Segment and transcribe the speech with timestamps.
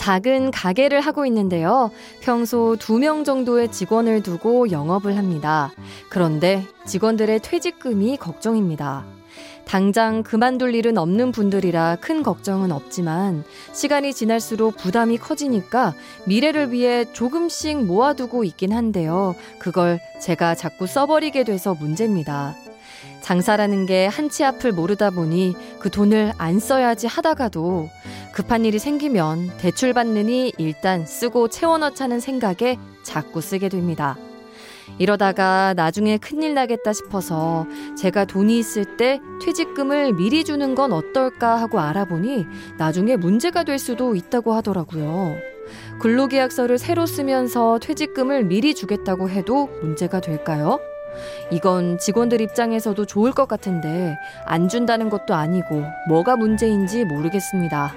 [0.00, 1.90] 작은 가게를 하고 있는데요.
[2.22, 5.72] 평소 두명 정도의 직원을 두고 영업을 합니다.
[6.08, 9.04] 그런데 직원들의 퇴직금이 걱정입니다.
[9.66, 15.92] 당장 그만둘 일은 없는 분들이라 큰 걱정은 없지만 시간이 지날수록 부담이 커지니까
[16.24, 19.34] 미래를 위해 조금씩 모아두고 있긴 한데요.
[19.58, 22.54] 그걸 제가 자꾸 써버리게 돼서 문제입니다.
[23.22, 27.88] 장사라는 게 한치 앞을 모르다 보니 그 돈을 안 써야지 하다가도
[28.32, 34.16] 급한 일이 생기면 대출 받느니 일단 쓰고 채워넣자는 생각에 자꾸 쓰게 됩니다.
[34.98, 41.80] 이러다가 나중에 큰일 나겠다 싶어서 제가 돈이 있을 때 퇴직금을 미리 주는 건 어떨까 하고
[41.80, 42.44] 알아보니
[42.76, 45.36] 나중에 문제가 될 수도 있다고 하더라고요.
[46.00, 50.80] 근로계약서를 새로 쓰면서 퇴직금을 미리 주겠다고 해도 문제가 될까요?
[51.50, 54.16] 이건 직원들 입장에서도 좋을 것 같은데
[54.46, 57.92] 안 준다는 것도 아니고 뭐가 문제인지 모르겠습니다.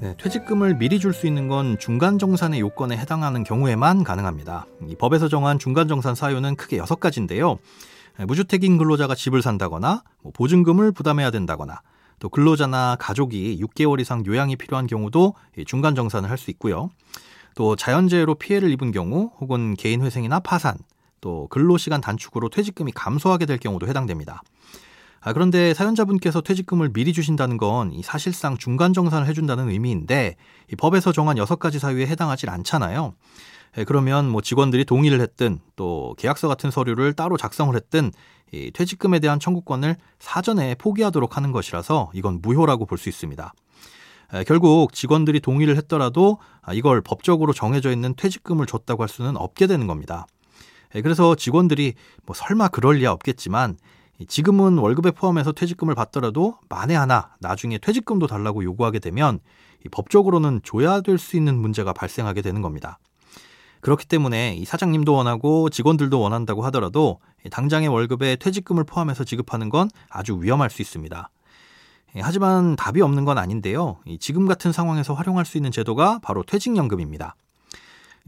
[0.00, 4.66] 네, 퇴직금을 미리 줄 수 있는 건 중간정산의 요건에 해당하는 경우에만 가능합니다.
[4.88, 7.58] 이 법에서 정한 중간정산 사유는 크게 여섯 가지인데요.
[8.18, 11.82] 네, 무주택인 근로자가 집을 산다거나 뭐 보증금을 부담해야 된다거나
[12.18, 15.34] 또 근로자나 가족이 6개월 이상 요양이 필요한 경우도
[15.66, 16.90] 중간정산을 할 수 있고요.
[17.54, 20.76] 또 자연재해로 피해를 입은 경우 혹은 개인 회생이나 파산
[21.20, 24.42] 또 근로시간 단축으로 퇴직금이 감소하게 될 경우도 해당됩니다.
[25.20, 30.34] 아, 그런데 사연자분께서 퇴직금을 미리 주신다는 건 사실상 중간 정산을 해준다는 의미인데
[30.72, 33.14] 이 법에서 정한 여섯 가지 사유에 해당하지 않잖아요.
[33.78, 38.10] 예, 그러면 뭐 직원들이 동의를 했든 또 계약서 같은 서류를 따로 작성을 했든
[38.52, 43.54] 이 퇴직금에 대한 청구권을 사전에 포기하도록 하는 것이라서 이건 무효라고 볼 수 있습니다.
[44.34, 49.66] 예, 결국 직원들이 동의를 했더라도 아, 이걸 법적으로 정해져 있는 퇴직금을 줬다고 할 수는 없게
[49.66, 50.26] 되는 겁니다.
[50.94, 51.94] 예, 그래서 직원들이
[52.24, 53.76] 뭐 설마 그럴 리야 없겠지만
[54.28, 59.40] 지금은 월급에 포함해서 퇴직금을 받더라도 만에 하나 나중에 퇴직금도 달라고 요구하게 되면
[59.90, 62.98] 법적으로는 줘야 될 수 있는 문제가 발생하게 되는 겁니다.
[63.80, 67.18] 그렇기 때문에 이 사장님도 원하고 직원들도 원한다고 하더라도
[67.50, 71.30] 당장의 월급에 퇴직금을 포함해서 지급하는 건 아주 위험할 수 있습니다.
[72.16, 73.98] 예, 하지만 답이 없는 건 아닌데요.
[74.20, 77.34] 지금 같은 상황에서 활용할 수 있는 제도가 바로 퇴직연금입니다.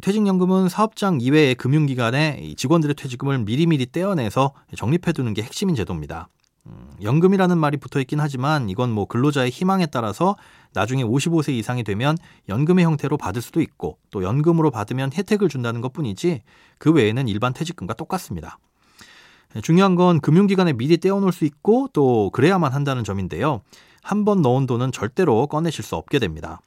[0.00, 6.28] 퇴직연금은 사업장 이외의 금융기관에 직원들의 퇴직금을 미리미리 떼어내서 적립해두는 게 핵심인 제도입니다.
[6.66, 10.34] 음, 연금이라는 말이 붙어 있긴 하지만 이건 뭐 근로자의 희망에 따라서
[10.72, 12.16] 나중에 55세 이상이 되면
[12.48, 16.42] 연금의 형태로 받을 수도 있고 또 연금으로 받으면 혜택을 준다는 것 뿐이지
[16.78, 18.58] 그 외에는 일반 퇴직금과 똑같습니다.
[19.62, 23.62] 중요한 건 금융기관에 미리 떼어놓을 수 있고 또 그래야만 한다는 점인데요.
[24.02, 26.60] 한 번 넣은 돈은 절대로 꺼내실 수 없게 됩니다.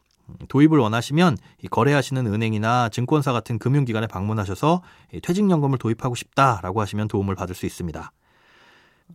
[0.50, 1.38] 도입을 원하시면
[1.70, 4.82] 거래하시는 은행이나 증권사 같은 금융기관에 방문하셔서
[5.22, 8.12] 퇴직연금을 도입하고 싶다라고 하시면 도움을 받을 수 있습니다.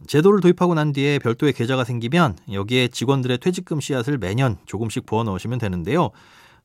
[0.06, 5.58] 제도를 도입하고 난 뒤에 별도의 계좌가 생기면 여기에 직원들의 퇴직금 씨앗을 매년 조금씩 부어 넣으시면
[5.58, 6.10] 되는데요.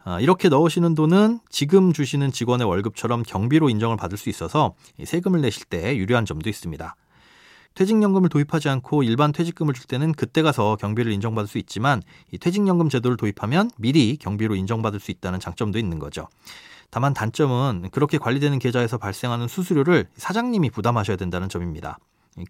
[0.10, 4.74] 아, 이렇게 넣으시는 돈은 지금 주시는 직원의 월급처럼 경비로 인정을 받을 수 있어서
[5.04, 6.96] 세금을 내실 때 유리한 점도 있습니다.
[7.74, 12.02] 퇴직연금을 도입하지 않고 일반 퇴직금을 줄 때는 그때 가서 경비를 인정받을 수 있지만
[12.32, 16.30] 이 퇴직연금 제도를 도입하면 미리 경비로 인정받을 수 있다는 장점도 있는 거죠.
[16.90, 22.00] 다만 단점은 그렇게 관리되는 계좌에서 발생하는 수수료를 사장님이 부담하셔야 된다는 점입니다.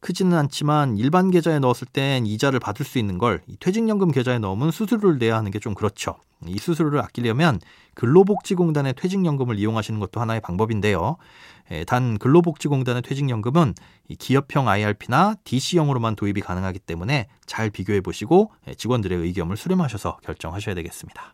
[0.01, 5.17] 크지는 않지만 일반 계좌에 넣었을 땐 이자를 받을 수 있는 걸 퇴직연금 계좌에 넣으면 수수료를
[5.17, 6.17] 내야 하는 게 좀 그렇죠.
[6.45, 7.59] 이 수수료를 아끼려면
[7.95, 11.17] 근로복지공단의 퇴직연금을 이용하시는 것도 하나의 방법인데요.
[11.87, 13.73] 단 근로복지공단의 퇴직연금은
[14.19, 21.33] 기업형 IRP나 DC형으로만 도입이 가능하기 때문에 잘 비교해 보시고 직원들의 의견을 수렴하셔서 결정하셔야 되겠습니다.